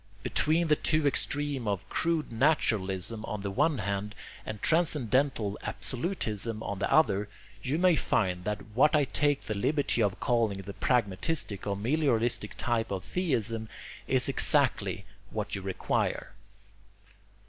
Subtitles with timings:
[0.23, 4.15] Between the two extremes of crude naturalism on the one hand
[4.47, 7.29] and transcendental absolutism on the other,
[7.61, 12.53] you may find that what I take the liberty of calling the pragmatistic or melioristic
[12.57, 13.69] type of theism
[14.07, 16.33] is exactly what you require.